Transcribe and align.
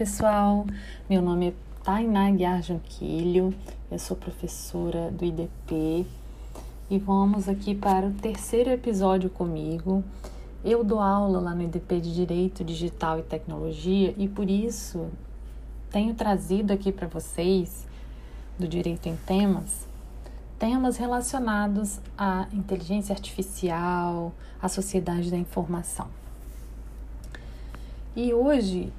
Pessoal, 0.00 0.64
meu 1.10 1.20
nome 1.20 1.48
é 1.48 1.52
Tainá 1.84 2.30
Guiar 2.30 2.62
Junquilho, 2.62 3.54
eu 3.90 3.98
sou 3.98 4.16
professora 4.16 5.10
do 5.10 5.26
IDP 5.26 6.06
e 6.88 6.98
vamos 6.98 7.50
aqui 7.50 7.74
para 7.74 8.06
o 8.06 8.12
terceiro 8.14 8.70
episódio 8.70 9.28
comigo. 9.28 10.02
Eu 10.64 10.82
dou 10.82 11.00
aula 11.00 11.38
lá 11.38 11.54
no 11.54 11.64
IDP 11.64 12.00
de 12.00 12.14
Direito 12.14 12.64
Digital 12.64 13.18
e 13.18 13.22
Tecnologia 13.24 14.14
e 14.16 14.26
por 14.26 14.48
isso 14.48 15.10
tenho 15.90 16.14
trazido 16.14 16.72
aqui 16.72 16.90
para 16.90 17.06
vocês 17.06 17.86
do 18.58 18.66
Direito 18.66 19.06
em 19.06 19.16
Temas 19.16 19.86
temas 20.58 20.96
relacionados 20.96 22.00
à 22.16 22.46
inteligência 22.54 23.12
artificial, 23.12 24.32
à 24.62 24.66
sociedade 24.66 25.30
da 25.30 25.36
informação. 25.36 26.08
E 28.16 28.32
hoje 28.32 28.90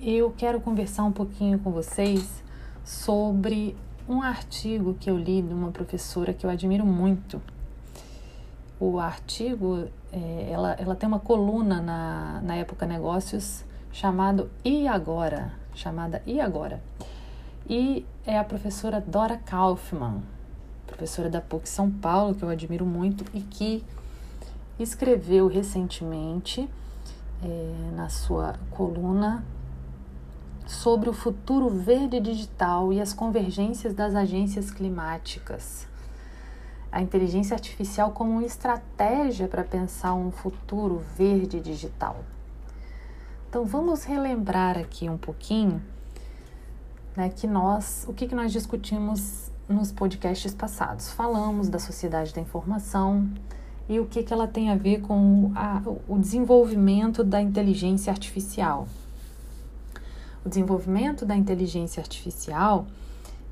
eu 0.00 0.32
quero 0.36 0.60
conversar 0.60 1.04
um 1.04 1.12
pouquinho 1.12 1.58
com 1.58 1.70
vocês 1.70 2.42
sobre 2.84 3.76
um 4.08 4.20
artigo 4.22 4.94
que 4.94 5.10
eu 5.10 5.16
li 5.16 5.40
de 5.40 5.54
uma 5.54 5.70
professora 5.70 6.32
que 6.32 6.44
eu 6.44 6.50
admiro 6.50 6.84
muito. 6.84 7.40
O 8.78 8.98
artigo, 8.98 9.88
é, 10.12 10.48
ela, 10.50 10.72
ela 10.72 10.94
tem 10.94 11.08
uma 11.08 11.18
coluna 11.18 11.80
na, 11.80 12.40
na 12.42 12.56
Época 12.56 12.86
Negócios 12.86 13.64
chamado 13.92 14.50
E 14.64 14.86
Agora? 14.86 15.52
Chamada 15.74 16.22
E 16.26 16.40
Agora? 16.40 16.82
E 17.68 18.04
é 18.26 18.38
a 18.38 18.44
professora 18.44 19.00
Dora 19.00 19.38
Kaufmann, 19.38 20.22
professora 20.86 21.30
da 21.30 21.40
PUC 21.40 21.66
São 21.66 21.90
Paulo, 21.90 22.34
que 22.34 22.42
eu 22.42 22.48
admiro 22.50 22.84
muito 22.84 23.24
e 23.32 23.40
que 23.40 23.82
escreveu 24.78 25.46
recentemente 25.46 26.68
é, 27.42 27.90
na 27.94 28.08
sua 28.10 28.54
coluna 28.70 29.44
sobre 30.66 31.08
o 31.08 31.12
futuro 31.12 31.68
verde 31.68 32.20
digital 32.20 32.92
e 32.92 33.00
as 33.00 33.12
convergências 33.12 33.94
das 33.94 34.14
agências 34.14 34.70
climáticas. 34.70 35.86
A 36.90 37.02
inteligência 37.02 37.54
artificial 37.54 38.12
como 38.12 38.32
uma 38.32 38.44
estratégia 38.44 39.48
para 39.48 39.64
pensar 39.64 40.14
um 40.14 40.30
futuro 40.30 41.02
verde 41.16 41.60
digital. 41.60 42.24
Então 43.48 43.64
vamos 43.64 44.04
relembrar 44.04 44.78
aqui 44.78 45.08
um 45.08 45.18
pouquinho 45.18 45.82
né, 47.16 47.28
que 47.28 47.46
nós, 47.46 48.04
o 48.08 48.12
que, 48.12 48.26
que 48.26 48.34
nós 48.34 48.52
discutimos 48.52 49.50
nos 49.68 49.92
podcasts 49.92 50.54
passados. 50.54 51.10
Falamos 51.10 51.68
da 51.68 51.78
sociedade 51.78 52.34
da 52.34 52.40
informação 52.40 53.28
e 53.88 54.00
o 54.00 54.06
que, 54.06 54.22
que 54.22 54.32
ela 54.32 54.46
tem 54.46 54.70
a 54.70 54.76
ver 54.76 55.00
com 55.00 55.52
a, 55.54 55.82
o 56.08 56.18
desenvolvimento 56.18 57.22
da 57.22 57.40
inteligência 57.40 58.10
artificial. 58.10 58.88
O 60.44 60.48
desenvolvimento 60.48 61.24
da 61.24 61.34
inteligência 61.34 62.00
artificial, 62.00 62.86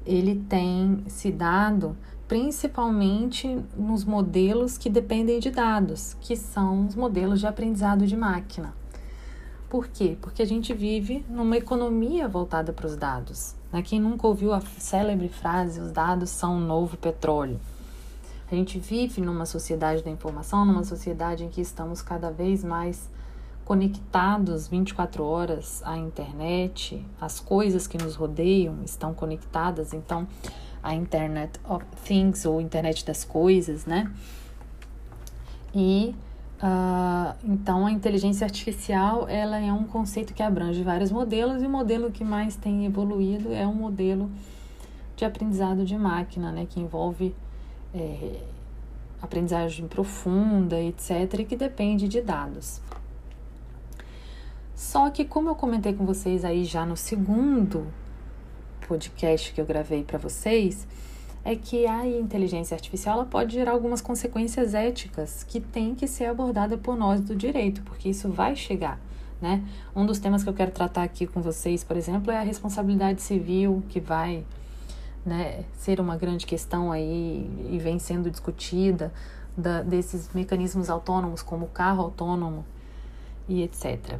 ele 0.04 0.44
tem 0.48 1.02
se 1.08 1.30
dado 1.32 1.96
principalmente 2.28 3.62
nos 3.76 4.04
modelos 4.04 4.78
que 4.78 4.88
dependem 4.88 5.38
de 5.38 5.50
dados, 5.50 6.16
que 6.20 6.34
são 6.34 6.86
os 6.86 6.94
modelos 6.94 7.40
de 7.40 7.46
aprendizado 7.46 8.06
de 8.06 8.16
máquina. 8.16 8.74
Por 9.68 9.88
quê? 9.88 10.16
Porque 10.20 10.42
a 10.42 10.46
gente 10.46 10.74
vive 10.74 11.24
numa 11.28 11.56
economia 11.56 12.28
voltada 12.28 12.72
para 12.72 12.86
os 12.86 12.96
dados. 12.96 13.54
Né? 13.72 13.80
Quem 13.82 14.00
nunca 14.00 14.26
ouviu 14.26 14.52
a 14.52 14.60
célebre 14.60 15.28
frase: 15.28 15.80
os 15.80 15.90
dados 15.90 16.28
são 16.28 16.56
o 16.56 16.60
novo 16.60 16.96
petróleo? 16.96 17.58
A 18.50 18.54
gente 18.54 18.78
vive 18.78 19.22
numa 19.22 19.46
sociedade 19.46 20.02
da 20.02 20.10
informação, 20.10 20.66
numa 20.66 20.84
sociedade 20.84 21.44
em 21.44 21.48
que 21.48 21.62
estamos 21.62 22.02
cada 22.02 22.30
vez 22.30 22.62
mais 22.62 23.08
conectados 23.64 24.68
24 24.68 25.24
horas 25.24 25.82
à 25.84 25.96
internet, 25.96 27.04
as 27.20 27.40
coisas 27.40 27.86
que 27.86 27.96
nos 27.96 28.14
rodeiam 28.14 28.82
estão 28.84 29.14
conectadas, 29.14 29.92
então 29.92 30.26
a 30.82 30.94
Internet 30.94 31.60
of 31.68 31.84
Things 32.04 32.44
ou 32.44 32.60
Internet 32.60 33.04
das 33.06 33.24
Coisas, 33.24 33.86
né? 33.86 34.10
E 35.74 36.14
uh, 36.62 37.34
então 37.44 37.86
a 37.86 37.92
inteligência 37.92 38.44
artificial 38.44 39.28
ela 39.28 39.58
é 39.58 39.72
um 39.72 39.84
conceito 39.84 40.34
que 40.34 40.42
abrange 40.42 40.82
vários 40.82 41.12
modelos 41.12 41.62
e 41.62 41.66
o 41.66 41.70
modelo 41.70 42.10
que 42.10 42.24
mais 42.24 42.56
tem 42.56 42.84
evoluído 42.84 43.52
é 43.52 43.66
um 43.66 43.74
modelo 43.74 44.30
de 45.16 45.24
aprendizado 45.24 45.84
de 45.84 45.96
máquina, 45.96 46.50
né? 46.50 46.66
Que 46.68 46.80
envolve 46.80 47.34
é, 47.94 48.40
aprendizagem 49.20 49.86
profunda, 49.86 50.80
etc., 50.80 51.38
e 51.38 51.44
que 51.44 51.56
depende 51.56 52.08
de 52.08 52.20
dados. 52.20 52.82
Só 54.82 55.08
que, 55.10 55.24
como 55.24 55.48
eu 55.48 55.54
comentei 55.54 55.94
com 55.94 56.04
vocês 56.04 56.44
aí 56.44 56.64
já 56.64 56.84
no 56.84 56.96
segundo 56.96 57.86
podcast 58.88 59.52
que 59.52 59.60
eu 59.60 59.64
gravei 59.64 60.02
para 60.02 60.18
vocês, 60.18 60.88
é 61.44 61.54
que 61.54 61.86
a 61.86 62.04
inteligência 62.04 62.74
artificial 62.74 63.14
ela 63.14 63.24
pode 63.24 63.54
gerar 63.54 63.70
algumas 63.70 64.00
consequências 64.00 64.74
éticas 64.74 65.44
que 65.44 65.60
tem 65.60 65.94
que 65.94 66.08
ser 66.08 66.24
abordada 66.24 66.76
por 66.76 66.96
nós 66.96 67.20
do 67.20 67.36
direito, 67.36 67.80
porque 67.84 68.08
isso 68.08 68.28
vai 68.28 68.56
chegar. 68.56 68.98
Né? 69.40 69.62
Um 69.94 70.04
dos 70.04 70.18
temas 70.18 70.42
que 70.42 70.48
eu 70.48 70.52
quero 70.52 70.72
tratar 70.72 71.04
aqui 71.04 71.28
com 71.28 71.40
vocês, 71.40 71.84
por 71.84 71.96
exemplo, 71.96 72.32
é 72.32 72.38
a 72.38 72.42
responsabilidade 72.42 73.22
civil, 73.22 73.84
que 73.88 74.00
vai 74.00 74.44
né, 75.24 75.64
ser 75.74 76.00
uma 76.00 76.16
grande 76.16 76.44
questão 76.44 76.90
aí 76.90 77.48
e 77.70 77.78
vem 77.78 78.00
sendo 78.00 78.28
discutida 78.28 79.12
da, 79.56 79.80
desses 79.80 80.28
mecanismos 80.34 80.90
autônomos, 80.90 81.40
como 81.40 81.66
o 81.66 81.68
carro 81.68 82.02
autônomo 82.02 82.64
e 83.48 83.62
etc. 83.62 84.18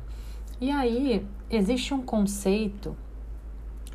E 0.62 0.70
aí 0.70 1.26
existe 1.50 1.92
um 1.92 2.00
conceito 2.00 2.96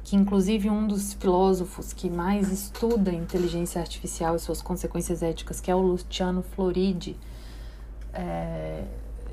que 0.04 0.18
inclusive 0.18 0.70
um 0.70 0.86
dos 0.86 1.14
filósofos 1.14 1.94
que 1.94 2.10
mais 2.10 2.52
estuda 2.52 3.10
inteligência 3.10 3.80
artificial 3.80 4.36
e 4.36 4.40
suas 4.40 4.62
consequências 4.62 5.24
éticas, 5.24 5.62
que 5.62 5.72
é 5.72 5.76
o 5.76 5.80
Luciano 5.80 6.44
Floridi, 6.44 7.16
é, 8.14 8.84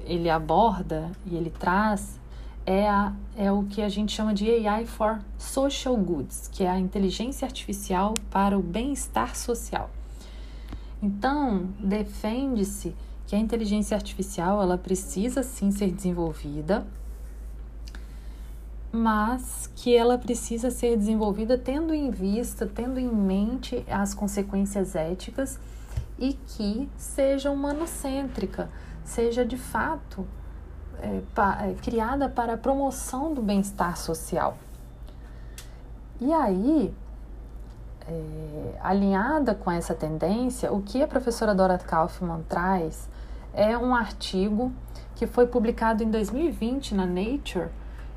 ele 0.05 0.31
aborda 0.31 1.11
e 1.27 1.35
ele 1.35 1.51
traz 1.51 2.21
é, 2.65 2.89
a, 2.89 3.13
é 3.37 3.51
o 3.51 3.65
que 3.65 3.83
a 3.83 3.89
gente 3.89 4.13
chama 4.13 4.33
de 4.33 4.49
AI 4.49 4.87
for 4.87 5.21
Social 5.37 5.97
Goods, 5.97 6.49
que 6.53 6.63
é 6.63 6.71
a 6.71 6.79
inteligência 6.79 7.47
artificial 7.47 8.15
para 8.31 8.57
o 8.57 8.63
bem-estar 8.63 9.35
social. 9.35 9.91
Então, 11.03 11.67
defende-se 11.81 12.95
que 13.27 13.35
a 13.35 13.41
inteligência 13.41 13.97
artificial 13.97 14.63
ela 14.63 14.79
precisa 14.79 15.43
sim 15.43 15.73
ser 15.73 15.91
desenvolvida 15.91 16.87
mas 18.95 19.69
que 19.75 19.97
ela 19.97 20.17
precisa 20.17 20.71
ser 20.71 20.97
desenvolvida 20.97 21.59
tendo 21.59 21.93
em 21.93 22.13
vista, 22.13 22.65
tendo 22.65 23.01
em 23.01 23.09
mente 23.09 23.85
as 23.91 24.15
consequências 24.15 24.95
éticas 24.95 25.59
e 26.17 26.35
que 26.35 26.89
seja 26.97 27.51
humanocêntrica, 27.51 28.71
seja 29.03 29.45
de 29.45 29.57
fato 29.57 30.25
é, 31.01 31.23
pa, 31.35 31.67
é, 31.67 31.75
criada 31.75 32.29
para 32.29 32.55
a 32.55 32.57
promoção 32.57 33.35
do 33.35 33.43
bem-estar 33.43 33.97
social. 33.97 34.57
E 36.21 36.33
aí, 36.33 36.95
é, 38.07 38.79
alinhada 38.81 39.57
com 39.57 39.73
essa 39.73 39.93
tendência, 39.93 40.73
o 40.73 40.81
que 40.81 41.03
a 41.03 41.09
professora 41.09 41.53
Dora 41.53 41.79
Kaufman 41.79 42.45
traz 42.49 43.09
é 43.53 43.77
um 43.77 43.93
artigo 43.93 44.73
que 45.17 45.27
foi 45.27 45.49
publicado 45.49 46.05
em 46.05 46.11
2020 46.13 46.95
na 46.95 47.07
Nature 47.07 47.71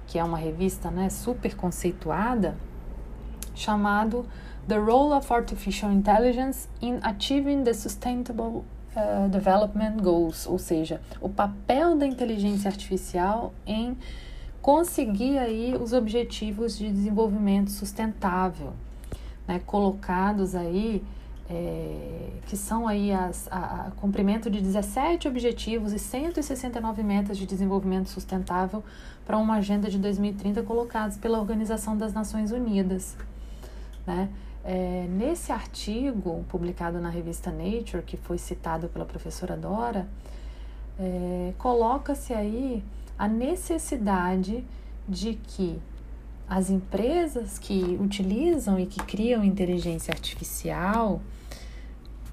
que 0.08 0.18
é 0.18 0.24
uma 0.24 0.38
revista 0.38 0.90
né, 0.90 1.10
super 1.10 1.56
conceituada, 1.56 2.56
chamado 3.54 4.26
The 4.68 4.78
Role 4.78 5.14
of 5.14 5.32
Artificial 5.32 5.92
Intelligence 5.92 6.68
in 6.82 7.00
Achieving 7.04 7.64
the 7.64 7.74
Sustainable 7.74 8.64
uh, 8.96 9.30
Development 9.30 9.98
Goals, 10.02 10.48
ou 10.48 10.58
seja, 10.58 11.02
o 11.22 11.30
papel 11.30 11.98
da 11.98 12.08
inteligência 12.08 12.70
artificial 12.70 13.54
em 13.66 13.98
conseguir 14.62 15.38
aí 15.38 15.76
os 15.80 15.94
objetivos 15.94 16.78
de 16.78 16.92
desenvolvimento 16.92 17.72
sustentável, 17.72 18.74
né, 19.48 19.62
colocados 19.66 20.56
aí 20.56 21.04
é, 21.50 22.30
que 22.46 22.58
são 22.58 22.88
aí 22.88 23.12
as, 23.12 23.48
a, 23.50 23.88
a, 23.88 23.92
cumprimento 23.92 24.50
de 24.50 24.62
17 24.62 25.28
objetivos 25.28 25.94
e 25.94 26.00
169 26.00 27.04
metas 27.04 27.38
de 27.38 27.46
desenvolvimento 27.46 28.10
sustentável 28.10 28.84
para 29.26 29.38
uma 29.38 29.56
agenda 29.56 29.90
de 29.90 29.98
2030 29.98 30.64
colocados 30.64 31.18
pela 31.18 31.40
Organização 31.40 31.98
das 31.98 32.14
Nações 32.14 32.52
Unidas. 32.52 33.16
Né? 34.06 34.30
É, 34.64 35.08
nesse 35.10 35.52
artigo 35.52 36.44
publicado 36.50 37.00
na 37.00 37.10
revista 37.10 37.50
Nature, 37.50 38.04
que 38.04 38.18
foi 38.18 38.38
citado 38.38 38.90
pela 38.90 39.06
professora 39.06 39.56
Dora, 39.56 40.08
é, 41.00 41.54
coloca-se 41.58 42.34
aí 42.34 42.84
a 43.18 43.28
necessidade 43.28 44.66
de 45.08 45.36
que 45.36 45.80
as 46.50 46.70
empresas 46.70 47.58
que 47.58 47.98
utilizam 48.00 48.80
e 48.80 48.86
que 48.86 49.00
criam 49.00 49.44
inteligência 49.44 50.12
artificial 50.14 51.22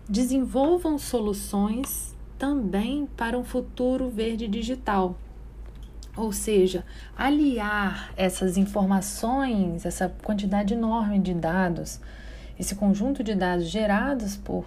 desenvolvam 0.09 0.99
soluções 0.99 2.15
também 2.39 3.07
para 3.17 3.39
um 3.39 3.45
futuro 3.45 4.09
verde 4.09 4.47
digital. 4.47 5.17
Ou 6.17 6.33
seja, 6.33 6.85
aliar 7.17 8.13
essas 8.17 8.57
informações, 8.57 9.85
essa 9.85 10.09
quantidade 10.09 10.75
enorme 10.75 11.19
de 11.19 11.35
dados, 11.35 12.01
esse 12.59 12.75
conjunto 12.75 13.25
de 13.25 13.35
dados 13.35 13.67
gerados 13.67 14.37
por 14.37 14.65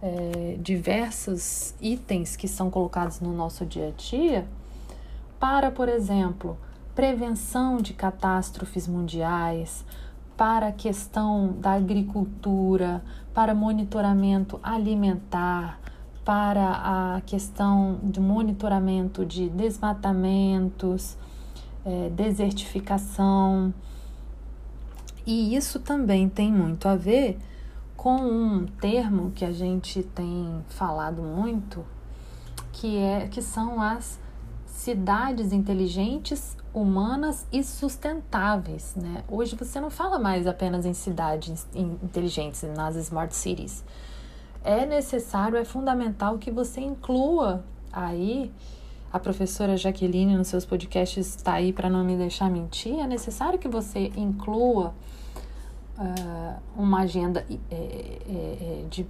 é, 0.00 0.56
diversos 0.60 1.74
itens 1.80 2.36
que 2.36 2.46
são 2.46 2.70
colocados 2.70 3.20
no 3.20 3.32
nosso 3.32 3.64
dia 3.66 3.88
a 3.88 3.90
dia, 3.90 4.46
para, 5.40 5.70
por 5.70 5.88
exemplo, 5.88 6.56
prevenção 6.94 7.78
de 7.78 7.92
catástrofes 7.92 8.86
mundiais, 8.86 9.84
para 10.36 10.68
a 10.68 10.72
questão 10.72 11.52
da 11.60 11.72
agricultura, 11.72 13.02
para 13.32 13.54
monitoramento 13.54 14.58
alimentar, 14.62 15.80
para 16.24 17.16
a 17.16 17.20
questão 17.20 18.00
de 18.02 18.20
monitoramento 18.20 19.24
de 19.24 19.48
desmatamentos, 19.48 21.16
é, 21.84 22.08
desertificação. 22.10 23.72
E 25.26 25.54
isso 25.54 25.78
também 25.78 26.28
tem 26.28 26.50
muito 26.50 26.88
a 26.88 26.96
ver 26.96 27.38
com 27.96 28.16
um 28.16 28.66
termo 28.66 29.30
que 29.30 29.44
a 29.44 29.52
gente 29.52 30.02
tem 30.02 30.64
falado 30.68 31.22
muito, 31.22 31.84
que 32.72 32.98
é 32.98 33.28
que 33.28 33.40
são 33.40 33.80
as 33.80 34.18
cidades 34.66 35.52
inteligentes, 35.52 36.56
humanas 36.74 37.46
e 37.52 37.62
sustentáveis. 37.62 38.94
Né? 38.96 39.22
Hoje 39.28 39.54
você 39.54 39.80
não 39.80 39.90
fala 39.90 40.18
mais 40.18 40.46
apenas 40.46 40.84
em 40.84 40.92
cidades 40.92 41.66
inteligentes, 41.74 42.62
nas 42.74 42.96
smart 42.96 43.34
cities 43.34 43.84
é 44.64 44.86
necessário, 44.86 45.58
é 45.58 45.64
fundamental 45.64 46.38
que 46.38 46.50
você 46.50 46.80
inclua 46.80 47.62
aí. 47.92 48.50
A 49.12 49.18
professora 49.20 49.76
Jaqueline 49.76 50.36
nos 50.36 50.48
seus 50.48 50.64
podcasts 50.64 51.36
está 51.36 51.52
aí 51.52 51.72
para 51.72 51.88
não 51.88 52.02
me 52.02 52.16
deixar 52.16 52.50
mentir. 52.50 52.98
É 52.98 53.06
necessário 53.06 53.58
que 53.58 53.68
você 53.68 54.10
inclua 54.16 54.92
uh, 55.96 56.60
uma 56.76 57.02
agenda 57.02 57.46
é, 57.48 57.54
é, 57.70 57.78
é, 57.78 58.84
de 58.90 59.06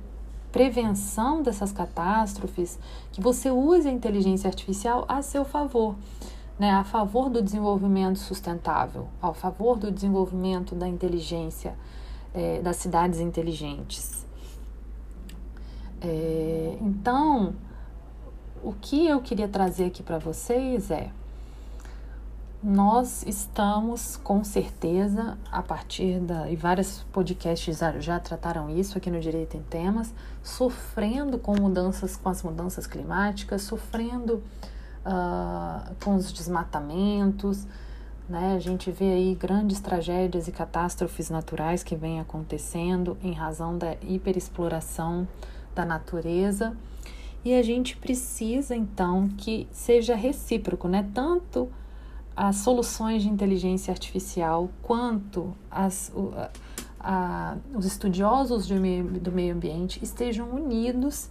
prevenção 0.53 1.43
dessas 1.43 1.73
catástrofes, 1.73 2.79
que 3.13 3.21
você 3.21 3.51
use 3.51 3.89
a 3.89 3.91
inteligência 3.91 4.47
artificial 4.47 5.05
a 5.09 5.23
seu 5.23 5.45
favor, 5.45 5.97
né, 6.59 6.71
a 6.71 6.85
favor 6.85 7.29
do 7.29 7.43
desenvolvimento 7.43 8.19
sustentável, 8.19 9.09
a 9.21 9.33
favor 9.33 9.77
do 9.77 9.91
desenvolvimento 9.91 10.75
da 10.75 10.89
inteligência, 10.89 11.75
é, 12.33 12.61
das 12.61 12.77
cidades 12.77 13.21
inteligentes. 13.21 14.25
É, 16.01 16.79
então, 16.81 17.55
o 18.63 18.73
que 18.73 19.07
eu 19.07 19.21
queria 19.21 19.49
trazer 19.49 19.87
aqui 19.87 20.03
para 20.03 20.19
vocês 20.19 20.91
é: 20.91 21.11
nós 22.63 23.25
estamos 23.27 24.17
com 24.17 24.45
certeza, 24.45 25.37
a 25.51 25.63
partir 25.63 26.21
da. 26.21 26.51
e 26.51 26.57
vários 26.57 27.05
podcasts 27.13 27.79
já, 27.79 27.99
já 27.99 28.21
trataram 28.21 28.71
isso 28.71 28.97
aqui 28.97 29.11
no 29.11 29.21
Direito 29.21 29.57
em 29.57 29.63
Temas, 29.63 30.15
sofrendo 30.43 31.39
com 31.39 31.61
mudanças, 31.61 32.17
com 32.17 32.29
as 32.29 32.43
mudanças 32.43 32.87
climáticas, 32.87 33.63
sofrendo 33.63 34.43
uh, 35.05 35.95
com 36.03 36.15
os 36.15 36.33
desmatamentos. 36.33 37.67
Né? 38.29 38.55
A 38.55 38.59
gente 38.59 38.91
vê 38.91 39.13
aí 39.13 39.35
grandes 39.35 39.81
tragédias 39.81 40.49
e 40.49 40.53
catástrofes 40.53 41.31
naturais 41.31 41.83
que 41.83 41.95
vêm 41.95 42.21
acontecendo 42.21 43.17
em 43.23 43.33
razão 43.33 43.77
da 43.77 43.95
hiperexploração 44.03 45.29
da 45.75 45.85
natureza. 45.85 46.77
E 47.45 47.53
a 47.53 47.63
gente 47.63 47.97
precisa 47.97 48.75
então 48.75 49.29
que 49.37 49.69
seja 49.71 50.15
recíproco, 50.15 50.89
né? 50.89 51.07
Tanto 51.13 51.71
as 52.35 52.57
soluções 52.57 53.23
de 53.23 53.29
inteligência 53.29 53.93
artificial 53.93 54.71
quanto 54.83 55.55
as, 55.71 56.11
os 57.75 57.85
estudiosos 57.85 58.69
meio, 58.71 59.05
do 59.05 59.31
meio 59.31 59.55
ambiente 59.55 60.03
estejam 60.03 60.49
unidos 60.51 61.31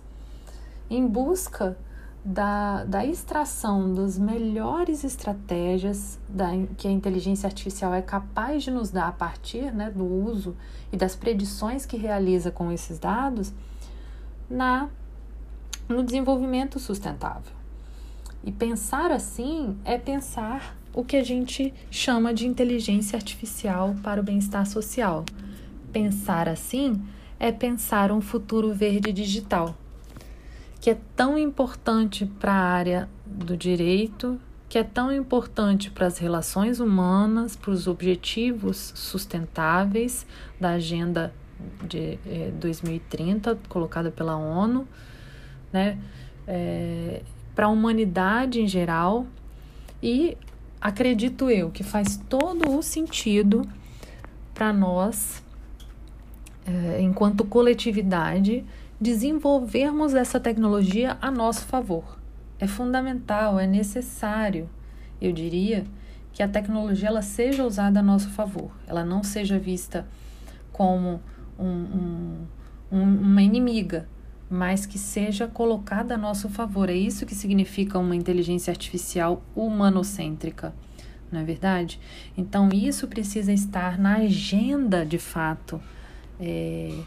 em 0.90 1.06
busca 1.06 1.78
da, 2.24 2.86
da 2.86 3.06
extração 3.06 3.94
das 3.94 4.18
melhores 4.18 5.04
estratégias 5.04 6.18
da, 6.30 6.48
que 6.78 6.88
a 6.88 6.92
inteligência 6.92 7.48
artificial 7.48 7.94
é 7.94 8.02
capaz 8.02 8.64
de 8.64 8.72
nos 8.72 8.90
dar 8.92 9.10
a 9.10 9.12
partir 9.12 9.74
né, 9.74 9.92
do 9.92 10.06
uso 10.06 10.56
e 10.92 10.96
das 10.96 11.16
predições 11.16 11.86
que 11.86 11.98
realiza 11.98 12.50
com 12.50 12.72
esses 12.72 12.98
dados 12.98 13.54
na 14.50 14.90
no 15.90 16.02
desenvolvimento 16.02 16.80
sustentável. 16.80 17.52
E 18.42 18.52
pensar 18.52 19.12
assim 19.12 19.78
é 19.84 19.98
pensar 19.98 20.78
o 20.94 21.04
que 21.04 21.18
a 21.18 21.24
gente 21.24 21.74
chama 21.92 22.34
de 22.34 22.48
inteligência 22.48 23.18
artificial 23.18 23.96
para 24.02 24.22
o 24.22 24.24
bem-estar 24.24 24.66
social. 24.66 25.26
Pensar 25.92 26.48
assim 26.48 27.02
é 27.40 27.52
pensar 27.52 28.12
um 28.12 28.22
futuro 28.22 28.74
verde 28.74 29.12
digital, 29.12 29.76
que 30.84 30.90
é 30.90 30.98
tão 31.16 31.38
importante 31.38 32.26
para 32.26 32.52
a 32.52 32.62
área 32.62 33.10
do 33.26 33.56
direito, 33.56 34.38
que 34.68 34.78
é 34.78 34.84
tão 34.84 35.14
importante 35.14 35.90
para 35.90 36.08
as 36.08 36.18
relações 36.18 36.82
humanas, 36.82 37.56
para 37.56 37.72
os 37.72 37.88
objetivos 37.88 38.92
sustentáveis 38.94 40.28
da 40.60 40.72
Agenda 40.72 41.34
de 41.88 42.20
é, 42.26 42.52
2030, 42.60 43.58
colocada 43.70 44.12
pela 44.12 44.36
ONU, 44.36 44.86
né, 45.72 45.98
é, 46.46 47.22
para 47.56 47.68
a 47.68 47.70
humanidade 47.70 48.60
em 48.60 48.68
geral, 48.68 49.26
e 50.02 50.38
acredito 50.82 51.50
eu 51.50 51.72
que 51.72 51.82
faz 51.82 52.18
todo 52.28 52.78
o 52.78 52.84
sentido 52.84 53.66
para 54.54 54.74
nós, 54.74 55.42
é, 56.66 57.02
enquanto 57.02 57.46
coletividade, 57.46 58.66
desenvolvermos 59.04 60.14
essa 60.14 60.40
tecnologia 60.40 61.18
a 61.22 61.30
nosso 61.30 61.66
favor. 61.66 62.18
É 62.58 62.66
fundamental, 62.66 63.60
é 63.60 63.68
necessário, 63.68 64.70
eu 65.22 65.34
diria, 65.34 65.84
que 66.32 66.42
a 66.42 66.48
tecnologia 66.48 67.10
ela 67.10 67.22
seja 67.22 67.66
usada 67.66 68.00
a 68.00 68.04
nosso 68.04 68.30
favor, 68.30 68.72
ela 68.88 69.04
não 69.04 69.22
seja 69.22 69.60
vista 69.60 70.08
como 70.72 71.22
um, 71.60 72.46
um, 72.90 73.04
uma 73.04 73.42
inimiga, 73.42 74.08
mas 74.50 74.86
que 74.86 74.98
seja 74.98 75.48
colocada 75.48 76.16
a 76.16 76.18
nosso 76.18 76.48
favor. 76.48 76.90
É 76.90 76.96
isso 76.96 77.26
que 77.26 77.36
significa 77.36 78.00
uma 78.00 78.16
inteligência 78.16 78.72
artificial 78.72 79.44
humanocêntrica, 79.54 80.74
não 81.30 81.42
é 81.42 81.44
verdade? 81.44 82.00
Então, 82.38 82.70
isso 82.72 83.06
precisa 83.10 83.52
estar 83.52 84.00
na 84.00 84.16
agenda 84.20 85.06
de 85.06 85.18
fato. 85.18 85.82
É, 86.40 86.98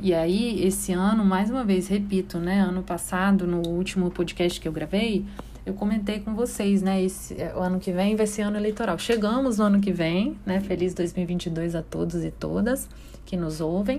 e 0.00 0.14
aí, 0.14 0.64
esse 0.64 0.92
ano, 0.92 1.24
mais 1.24 1.50
uma 1.50 1.64
vez, 1.64 1.88
repito, 1.88 2.38
né? 2.38 2.60
Ano 2.60 2.82
passado, 2.82 3.46
no 3.46 3.66
último 3.66 4.10
podcast 4.10 4.60
que 4.60 4.68
eu 4.68 4.72
gravei, 4.72 5.24
eu 5.66 5.74
comentei 5.74 6.20
com 6.20 6.34
vocês, 6.34 6.82
né? 6.82 7.02
Esse, 7.02 7.34
é, 7.40 7.52
o 7.54 7.58
ano 7.58 7.80
que 7.80 7.90
vem 7.90 8.14
vai 8.14 8.26
ser 8.26 8.42
ano 8.42 8.56
eleitoral. 8.56 8.98
Chegamos 8.98 9.58
no 9.58 9.64
ano 9.64 9.80
que 9.80 9.92
vem, 9.92 10.36
né? 10.46 10.60
Feliz 10.60 10.94
2022 10.94 11.74
a 11.74 11.82
todos 11.82 12.24
e 12.24 12.30
todas 12.30 12.88
que 13.26 13.36
nos 13.36 13.60
ouvem. 13.60 13.98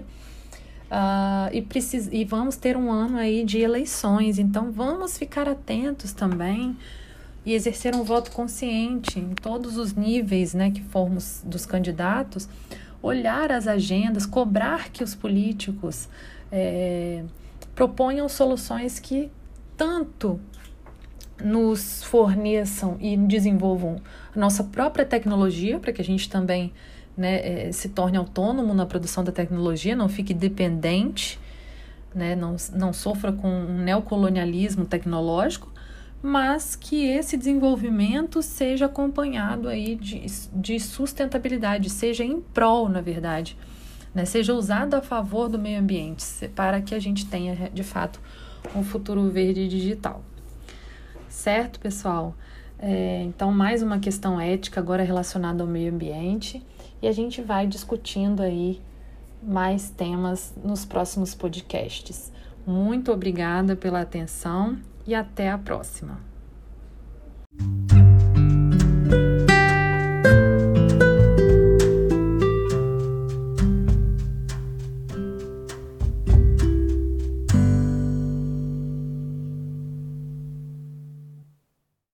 Uh, 0.90 1.54
e, 1.54 1.62
precis, 1.62 2.10
e 2.12 2.26
vamos 2.26 2.56
ter 2.56 2.76
um 2.76 2.92
ano 2.92 3.18
aí 3.18 3.44
de 3.44 3.60
eleições, 3.60 4.40
então 4.40 4.72
vamos 4.72 5.20
ficar 5.20 5.48
atentos 5.48 6.14
também 6.14 6.76
e 7.46 7.54
exercer 7.54 7.96
um 7.96 8.04
voto 8.04 8.32
consciente 8.32 9.20
em 9.20 9.36
todos 9.36 9.78
os 9.78 9.94
níveis 9.94 10.56
né, 10.56 10.72
que 10.72 10.82
formos 10.82 11.42
dos 11.46 11.66
candidatos, 11.66 12.50
olhar 13.02 13.52
as 13.52 13.68
agendas, 13.68 14.26
cobrar 14.26 14.90
que 14.90 15.04
os 15.04 15.16
políticos 15.16 16.10
é, 16.52 17.24
proponham 17.76 18.28
soluções 18.28 19.00
que 19.00 19.32
tanto 19.78 20.40
nos 21.42 22.04
forneçam 22.04 22.98
e 23.00 23.16
desenvolvam 23.16 24.02
a 24.36 24.40
nossa 24.40 24.64
própria 24.64 25.06
tecnologia, 25.06 25.80
para 25.80 25.94
que 25.94 26.02
a 26.02 26.06
gente 26.06 26.30
também 26.30 26.74
né, 27.16 27.68
é, 27.68 27.72
se 27.72 27.90
torne 27.90 28.18
autônomo 28.18 28.74
na 28.74 28.86
produção 28.86 29.24
da 29.24 29.32
tecnologia, 29.32 29.96
não 29.96 30.10
fique 30.10 30.34
dependente, 30.34 31.40
né, 32.14 32.36
não, 32.36 32.56
não 32.74 32.92
sofra 32.92 33.32
com 33.32 33.48
um 33.48 33.78
neocolonialismo 33.78 34.86
tecnológico, 34.86 35.72
mas 36.22 36.76
que 36.76 37.06
esse 37.06 37.38
desenvolvimento 37.38 38.42
seja 38.42 38.86
acompanhado 38.88 39.70
aí 39.70 39.96
de, 39.96 40.26
de 40.54 40.80
sustentabilidade, 40.80 41.90
seja 41.90 42.24
em 42.24 42.42
prol, 42.42 42.90
na 42.90 43.00
verdade, 43.00 43.58
né, 44.14 44.26
seja 44.26 44.54
usado 44.54 44.96
a 44.96 45.02
favor 45.02 45.48
do 45.48 45.58
meio 45.58 45.80
ambiente, 45.80 46.26
para 46.56 46.82
que 46.82 46.94
a 46.94 47.00
gente 47.00 47.26
tenha, 47.26 47.70
de 47.74 47.84
fato, 47.84 48.20
um 48.76 48.84
futuro 48.84 49.30
verde 49.30 49.68
digital. 49.68 50.24
Certo, 51.30 51.80
pessoal? 51.80 52.36
É, 52.78 53.24
então, 53.24 53.52
mais 53.52 53.82
uma 53.82 54.00
questão 54.00 54.40
ética 54.40 54.80
agora 54.80 55.04
relacionada 55.04 55.64
ao 55.64 55.70
meio 55.70 55.94
ambiente 55.94 56.66
e 57.02 57.08
a 57.08 57.12
gente 57.12 57.42
vai 57.42 57.66
discutindo 57.66 58.42
aí 58.42 58.82
mais 59.42 59.90
temas 59.90 60.54
nos 60.62 60.84
próximos 60.84 61.34
podcasts. 61.34 62.32
Muito 62.68 63.12
obrigada 63.12 63.76
pela 63.76 64.02
atenção 64.02 64.78
e 65.06 65.16
até 65.16 65.50
a 65.50 65.58
próxima! 65.58 66.20